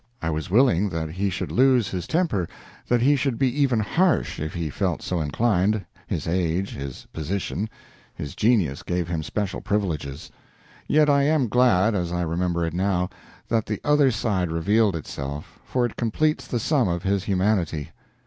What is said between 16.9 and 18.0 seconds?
his humanity.